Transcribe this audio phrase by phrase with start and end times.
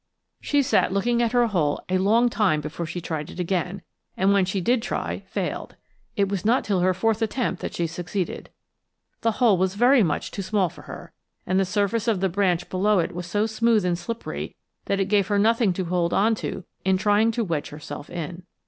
[0.39, 3.83] She sat looking at her hole a long time before she tried it again,
[4.17, 5.75] and when she did try, failed.
[6.15, 8.49] It was not till her fourth attempt that she succeeded.
[9.21, 11.13] The hole was very much too small for her,
[11.45, 15.05] and the surface of the branch below it was so smooth and slippery that it
[15.05, 18.41] gave her nothing to hold to in trying to wedge herself in.